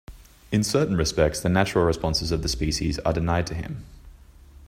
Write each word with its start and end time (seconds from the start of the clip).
In 0.51 0.63
certain 0.63 0.95
respects 0.97 1.39
the 1.41 1.47
natural 1.49 1.85
responses 1.85 2.31
of 2.31 2.41
the 2.41 2.49
species 2.49 2.97
are 2.97 3.13
denied 3.13 3.45
to 3.45 3.53
him. 3.53 3.85